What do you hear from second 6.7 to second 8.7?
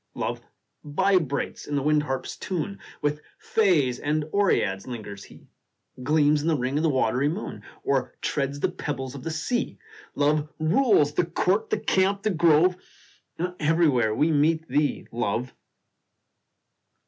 of the watery moon, Or treads